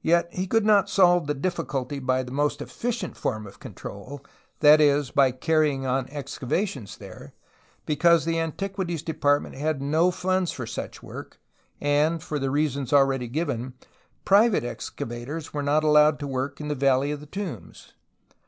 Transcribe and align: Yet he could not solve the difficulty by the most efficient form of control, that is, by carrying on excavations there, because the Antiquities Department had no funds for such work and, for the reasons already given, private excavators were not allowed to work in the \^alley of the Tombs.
Yet 0.00 0.32
he 0.32 0.46
could 0.46 0.64
not 0.64 0.88
solve 0.88 1.26
the 1.26 1.34
difficulty 1.34 1.98
by 1.98 2.22
the 2.22 2.30
most 2.30 2.62
efficient 2.62 3.16
form 3.16 3.48
of 3.48 3.58
control, 3.58 4.24
that 4.60 4.80
is, 4.80 5.10
by 5.10 5.32
carrying 5.32 5.84
on 5.84 6.08
excavations 6.08 6.98
there, 6.98 7.34
because 7.84 8.24
the 8.24 8.38
Antiquities 8.38 9.02
Department 9.02 9.56
had 9.56 9.82
no 9.82 10.12
funds 10.12 10.52
for 10.52 10.68
such 10.68 11.02
work 11.02 11.40
and, 11.80 12.22
for 12.22 12.38
the 12.38 12.52
reasons 12.52 12.92
already 12.92 13.26
given, 13.26 13.74
private 14.24 14.62
excavators 14.62 15.52
were 15.52 15.64
not 15.64 15.82
allowed 15.82 16.20
to 16.20 16.28
work 16.28 16.60
in 16.60 16.68
the 16.68 16.76
\^alley 16.76 17.12
of 17.12 17.18
the 17.18 17.26
Tombs. 17.26 17.92